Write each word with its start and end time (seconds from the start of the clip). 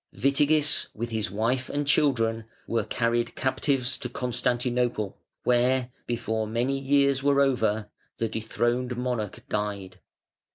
Witigis, 0.15 0.87
with 0.95 1.11
his 1.11 1.29
wife 1.29 1.69
and 1.69 1.85
children, 1.85 2.45
were 2.65 2.83
carried 2.83 3.35
captives 3.35 3.99
to 3.99 4.09
Constantinople 4.09 5.19
where, 5.43 5.91
before 6.07 6.47
many 6.47 6.79
years 6.79 7.21
were 7.21 7.39
over, 7.39 7.87
the 8.17 8.27
dethroned 8.27 8.97
monarch 8.97 9.43
died. 9.47 9.99